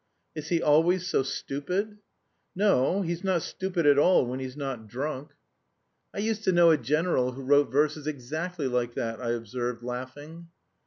"Is 0.33 0.47
he 0.49 0.63
always 0.63 1.05
so 1.07 1.21
stupid?" 1.21 1.99
"No, 2.55 3.03
he's 3.03 3.23
not 3.23 3.43
stupid 3.43 3.85
at 3.85 3.99
all 3.99 4.25
when 4.25 4.39
he's 4.39 4.57
not 4.57 4.87
drunk." 4.87 5.35
"I 6.11 6.17
used 6.17 6.43
to 6.45 6.51
know 6.51 6.71
a 6.71 6.77
general 6.79 7.33
who 7.33 7.43
wrote 7.43 7.69
verses 7.71 8.07
exactly 8.07 8.67
like 8.67 8.95
that," 8.95 9.21
I 9.21 9.29
observed, 9.33 9.83
laughing. 9.83 10.47